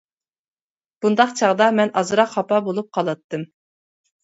بۇنداق 1.05 1.35
چاغدا 1.41 1.69
مەن 1.81 1.95
ئازراق 2.03 2.33
خاپا 2.33 2.61
بولۇپ 2.71 2.91
قالاتتىم. 2.99 3.47